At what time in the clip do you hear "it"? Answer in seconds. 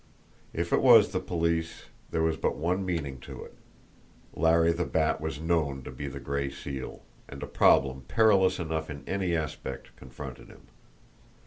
0.73-0.81, 3.43-3.53